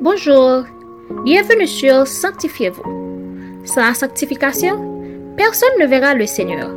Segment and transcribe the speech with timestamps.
[0.00, 0.62] Bonjour,
[1.24, 3.64] bienvenue sur Sanctifiez-vous.
[3.64, 4.76] Sans la sanctification,
[5.36, 6.70] personne ne verra le Seigneur.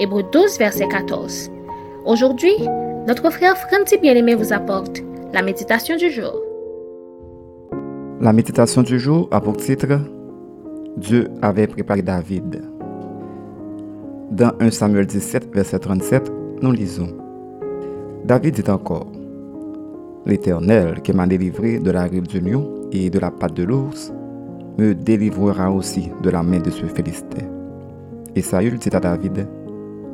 [0.00, 1.52] Hébreu 12, verset 14.
[2.04, 2.54] Aujourd'hui,
[3.06, 5.02] notre frère Franti Bien-Aimé vous apporte
[5.32, 6.34] la méditation du jour.
[8.20, 10.00] La méditation du jour a pour titre
[10.96, 12.64] Dieu avait préparé David.
[14.32, 17.16] Dans 1 Samuel 17, verset 37, nous lisons
[18.24, 19.06] David dit encore
[20.28, 24.12] L'Éternel qui m'a délivré de la rive du lion et de la patte de l'ours
[24.76, 27.46] me délivrera aussi de la main de ce Philistin.
[28.36, 29.48] Et Saül dit à David,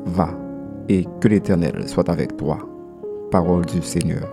[0.07, 0.31] Va,
[0.89, 2.59] et que l'Éternel soit avec toi.
[3.33, 4.33] Parole du Seigneur.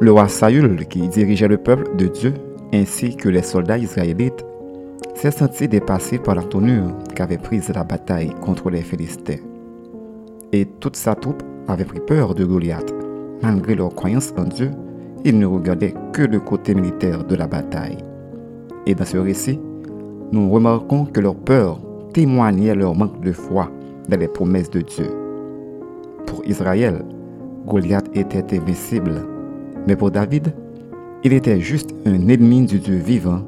[0.00, 2.34] Le roi Saül, qui dirigeait le peuple de Dieu,
[2.74, 4.44] ainsi que les soldats israélites,
[5.14, 9.40] s'est senti dépassé par la tournure qu'avait prise la bataille contre les Philistins.
[10.52, 12.91] Et toute sa troupe avait pris peur de Goliath
[13.42, 14.70] malgré leur croyance en Dieu,
[15.24, 17.98] ils ne regardaient que le côté militaire de la bataille.
[18.86, 19.60] Et dans ce récit,
[20.32, 21.80] nous remarquons que leur peur
[22.12, 23.70] témoignait leur manque de foi
[24.08, 25.06] dans les promesses de Dieu.
[26.26, 27.04] Pour Israël,
[27.66, 29.26] Goliath était invincible,
[29.86, 30.52] mais pour David,
[31.24, 33.42] il était juste un ennemi du Dieu vivant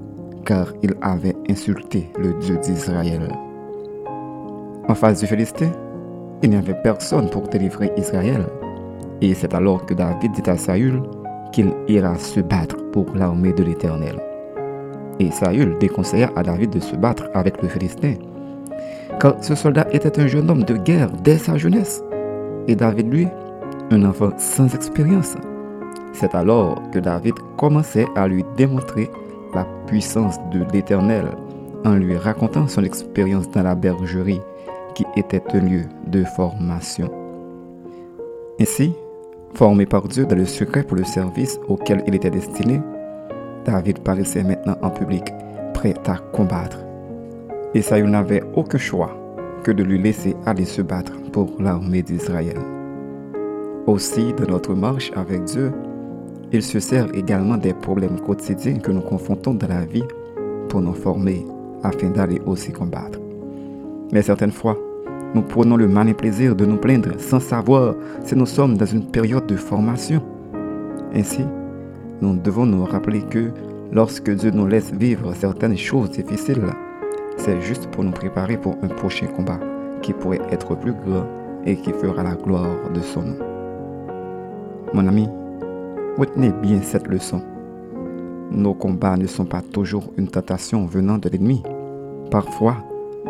[0.44, 3.28] car il avait insulté le Dieu d'Israël.
[4.88, 5.70] En face du Philistin,
[6.42, 8.44] il n'y avait personne pour délivrer Israël.
[9.20, 11.02] Et c'est alors que David dit à Saül
[11.52, 14.20] qu'il ira se battre pour l'armée de l'Éternel.
[15.20, 18.14] Et Saül déconseilla à David de se battre avec le Philistin,
[19.20, 22.02] car ce soldat était un jeune homme de guerre dès sa jeunesse,
[22.66, 23.28] et David, lui,
[23.90, 25.34] un enfant sans expérience.
[26.12, 29.10] C'est alors que David commençait à lui démontrer
[29.54, 31.26] la puissance de l'Éternel
[31.84, 34.40] en lui racontant son expérience dans la bergerie
[34.94, 37.10] qui était un lieu de formation.
[38.60, 38.94] Ainsi,
[39.54, 42.80] Formé par Dieu dans le secret pour le service auquel il était destiné,
[43.64, 45.32] David paraissait maintenant en public,
[45.72, 46.78] prêt à combattre.
[47.72, 49.16] Et Saül n'avait aucun choix
[49.62, 52.58] que de lui laisser aller se battre pour l'armée d'Israël.
[53.86, 55.72] Aussi, dans notre marche avec Dieu,
[56.52, 60.04] il se sert également des problèmes quotidiens que nous confrontons dans la vie
[60.68, 61.46] pour nous former
[61.84, 63.20] afin d'aller aussi combattre.
[64.12, 64.76] Mais certaines fois,
[65.34, 69.10] nous prenons le malin plaisir de nous plaindre sans savoir si nous sommes dans une
[69.10, 70.22] période de formation.
[71.12, 71.44] Ainsi,
[72.20, 73.50] nous devons nous rappeler que
[73.92, 76.64] lorsque Dieu nous laisse vivre certaines choses difficiles,
[77.36, 79.58] c'est juste pour nous préparer pour un prochain combat
[80.02, 81.26] qui pourrait être plus grand
[81.66, 83.38] et qui fera la gloire de son nom.
[84.92, 85.28] Mon ami,
[86.16, 87.42] retenez bien cette leçon.
[88.52, 91.62] Nos combats ne sont pas toujours une tentation venant de l'ennemi.
[92.30, 92.76] Parfois,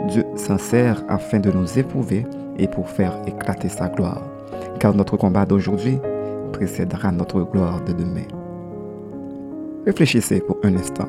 [0.08, 2.26] Dieu s'en sert afin de nous éprouver
[2.58, 4.22] et pour faire éclater sa gloire.
[4.78, 5.98] Car notre combat d'aujourd'hui
[6.52, 8.26] précédera notre gloire de demain.
[9.86, 11.08] Réfléchissez pour un instant.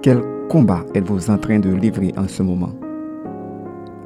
[0.00, 2.72] Quel combat êtes-vous en train de livrer en ce moment?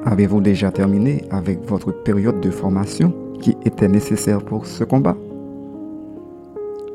[0.04, 5.16] Avez-vous déjà terminé avec votre période de formation qui était nécessaire pour ce combat?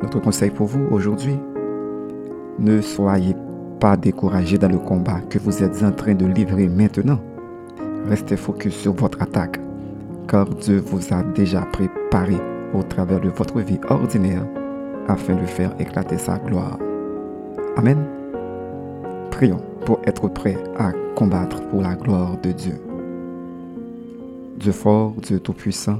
[0.01, 1.35] Notre conseil pour vous aujourd'hui,
[2.59, 3.35] ne soyez
[3.81, 7.19] pas découragé dans le combat que vous êtes en train de livrer maintenant.
[8.07, 9.59] Restez focus sur votre attaque,
[10.27, 12.37] car Dieu vous a déjà préparé
[12.75, 14.45] au travers de votre vie ordinaire
[15.07, 16.77] afin de faire éclater sa gloire.
[17.75, 17.97] Amen.
[19.31, 22.79] Prions pour être prêts à combattre pour la gloire de Dieu.
[24.59, 25.97] Dieu fort, Dieu tout-puissant,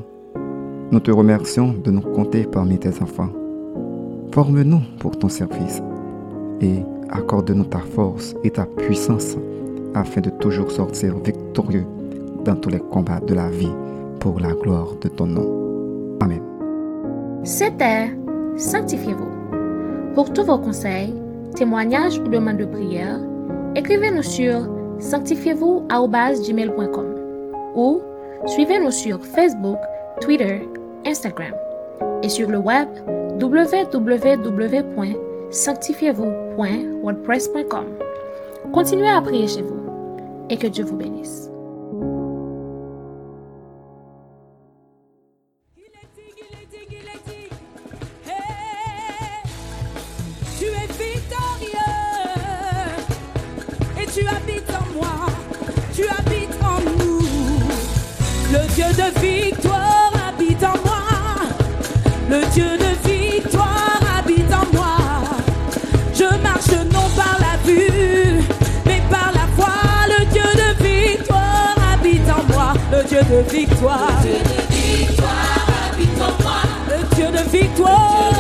[0.92, 3.30] nous te remercions de nous compter parmi tes enfants.
[4.32, 5.82] Forme-nous pour ton service
[6.62, 9.36] et accorde-nous ta force et ta puissance
[9.94, 11.86] afin de toujours sortir victorieux
[12.46, 13.74] dans tous les combats de la vie
[14.20, 16.18] pour la gloire de ton nom.
[16.22, 16.42] Amen.
[17.44, 18.16] C'était
[18.58, 19.30] Sanctifiez-vous.
[20.14, 21.16] Pour tous vos conseils,
[21.56, 23.18] témoignages ou demandes de prière,
[23.76, 24.68] écrivez-nous sur
[25.00, 27.06] sanctifiez-vous@gmail.com
[27.76, 28.02] ou
[28.46, 29.78] suivez-nous sur Facebook,
[30.20, 30.68] Twitter,
[31.06, 31.54] Instagram
[32.24, 32.90] et sur le web
[33.40, 37.86] www sanctifiez-vous.wordpress.com.
[38.74, 39.78] Continuez à prier chez vous
[40.50, 41.50] et que Dieu vous bénisse.
[50.58, 51.78] Tu es victorieux
[54.00, 55.28] et tu habites en moi,
[55.94, 57.20] tu habites en nous.
[58.52, 61.04] Le Dieu de victoire habite en moi,
[62.30, 63.11] le Dieu de victoire
[73.04, 75.62] Dieu de victoire, le Dieu de victoire
[76.44, 78.31] moi, le Dieu de victoire.